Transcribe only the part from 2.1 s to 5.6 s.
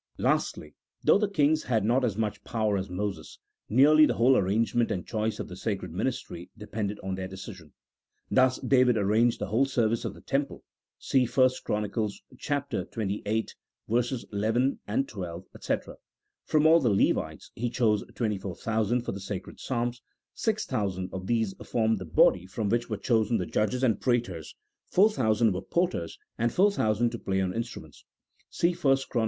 much power as Moses, nearly the whole arrangement and choice of the